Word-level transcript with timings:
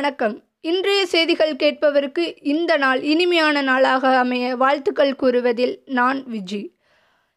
வணக்கம். 0.00 0.42
இன்றைய 0.60 1.06
செய்திகள் 1.06 1.54
கேட்பவருக்கு 1.54 2.36
இந்த 2.42 2.76
நாள் 2.76 3.02
இனிமையான 3.02 3.62
நாளாக 3.62 4.18
அமைய 4.18 4.56
வாழ்த்துக்கள் 4.56 5.14
கூறுவதில் 5.14 5.82
நான் 5.84 6.24
விஜி. 6.24 6.70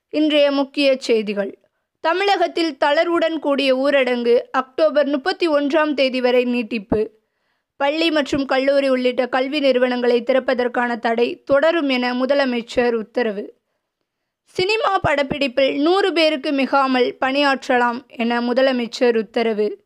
இன்றைய 0.10 0.52
முக்கிய 0.52 0.96
செய்திகள். 0.98 1.60
தமிழகத்தில் 2.00 2.78
தளர்வுடன் 2.86 3.40
கூடிய 3.40 3.76
ஊரடங்கு 3.76 4.40
அக்டோபர் 4.52 5.06
முப்பத்தி 5.06 5.50
ஒன்றாம் 5.50 5.94
தேதி 5.94 6.22
வரை 6.22 6.44
நீட்டிப்பு. 6.44 7.12
பள்ளி 7.76 8.12
மற்றும் 8.12 8.46
கல்லூரி 8.46 8.90
உள்ளிட்ட 8.90 9.28
கல்வி 9.28 9.60
நிறுவனங்களை 9.60 10.22
திறப்பதற்கான 10.22 11.00
தடை 11.00 11.44
தொடரும் 11.44 11.90
என 11.90 12.14
முதலமைச்சர் 12.14 12.94
உத்தரவு. 12.94 13.54
சினிமா 14.44 15.00
படப்பிடிப்பில் 15.00 15.82
நூறு 15.82 16.14
பேருக்கு 16.14 16.52
மிகாமல் 16.52 17.18
பணியாற்றலாம் 17.26 18.08
என 18.08 18.42
முதலமைச்சர் 18.42 19.18
உத்தரவு. 19.18 19.83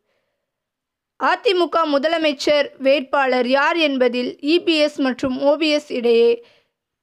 அதிமுக 1.24 1.76
முதலமைச்சர் 1.84 2.70
வேட்பாளர் 2.78 3.46
யார் 3.46 3.76
என்பதில் 3.76 4.36
இபிஎஸ் 4.36 4.96
மற்றும் 4.96 5.40
ஓபிஎஸ் 5.40 5.92
இடையே 5.92 6.46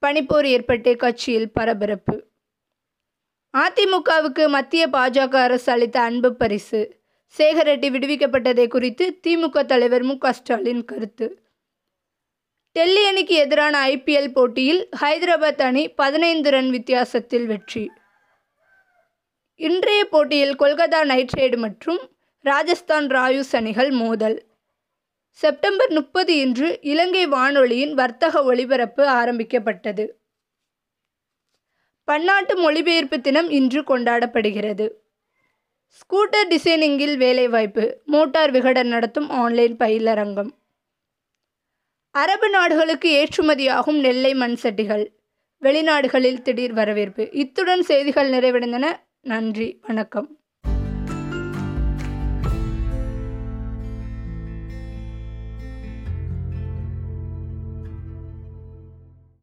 பனிப்போர் 0.05 0.45
ஏற்பட்டு 0.45 0.95
கட்சியில் 0.95 1.51
பரபரப்பு. 1.51 2.23
அதிமுகவுக்கு 3.57 4.49
மத்திய 4.49 4.87
பாஜக 4.87 5.35
அரசு 5.35 5.71
அளித்த 5.71 6.01
அன்பு 6.01 6.35
பரிசு. 6.35 7.03
சேகரெட்டி 7.37 7.89
விடுவிக்கப்பட்டதை 7.95 8.67
குறித்து 8.67 9.19
திமுக 9.27 9.65
தலைவர் 9.65 10.01
மு 10.01 10.17
ஸ்டாலின் 10.31 10.85
கருத்து. 10.85 11.43
டெல்லி 12.71 13.05
அணிக்கு 13.05 13.35
எதிரான 13.35 13.87
ஐபிஎல் 13.87 14.31
போட்டியில் 14.31 14.89
ஹைதராபாத் 15.01 15.61
அணி 15.61 15.89
பதினைந்து 15.89 16.49
ரன் 16.49 16.69
வித்தியாசத்தில் 16.69 17.45
வெற்றி. 17.45 17.91
இன்றைய 19.55 20.05
போட்டியில் 20.05 20.59
கொல்கத்தா 20.59 21.05
நைட் 21.05 21.29
ரைடு 21.37 21.57
மற்றும் 21.57 22.14
ராஜஸ்தான் 22.45 23.07
ராயுஸ் 23.07 23.55
அணிகள் 23.55 23.91
மோதல். 23.91 24.45
செப்டம்பர் 25.29 25.91
முப்பது 25.91 26.37
இன்று 26.37 26.79
இலங்கை 26.81 27.27
வானொலியின் 27.27 27.93
வர்த்தக 27.93 28.43
ஒளிபரப்பு 28.43 29.07
ஆரம்பிக்கப்பட்டது. 29.07 30.19
பன்னாட்டு 32.03 32.57
மொழிபெயர்ப்பு 32.57 33.21
தினம் 33.21 33.49
இன்று 33.49 33.81
கொண்டாடப்படுகிறது. 33.81 34.89
ஸ்கூட்டர் 35.87 36.47
டிசைனிங்கில் 36.49 37.17
வேலைவாய்ப்பு 37.17 38.01
மோட்டார் 38.05 38.51
விகடன் 38.51 38.87
நடத்தும் 38.87 39.29
ஆன்லைன் 39.29 39.77
பயிலரங்கம். 39.77 40.49
அரபு 42.11 42.49
நாடுகளுக்கு 42.49 43.09
ஏற்றுமதியாகும் 43.11 43.99
நெல்லை 43.99 44.33
மண் 44.33 44.57
சட்டிகள். 44.63 45.07
வெளிநாடுகளில் 45.61 46.41
திடீர் 46.41 46.73
வரவேற்பு. 46.73 47.29
இத்துடன் 47.31 47.81
செய்திகள் 47.81 48.29
நிறைவடைந்தன. 48.29 48.95
நன்றி. 49.21 49.79
வணக்கம். 49.81 50.39